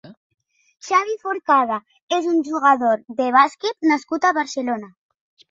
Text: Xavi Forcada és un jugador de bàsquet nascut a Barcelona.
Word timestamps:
Xavi 0.87 1.13
Forcada 1.25 1.77
és 2.17 2.31
un 2.31 2.41
jugador 2.49 3.05
de 3.21 3.29
bàsquet 3.37 3.91
nascut 3.93 4.29
a 4.29 4.35
Barcelona. 4.41 4.93